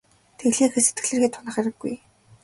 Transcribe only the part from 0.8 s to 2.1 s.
сэтгэлээр хэт унах хэрэггүй.